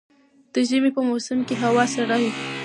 [0.53, 2.31] د ژمي په موسم کي هوا سړه وي